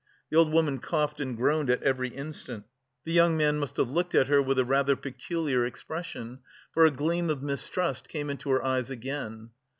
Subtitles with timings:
[0.31, 2.65] The old woman coughed and groaned at every instant.
[3.03, 6.39] The young man must have looked at her with a rather peculiar expression,
[6.71, 9.51] for a gleam of mistrust came into her eyes again.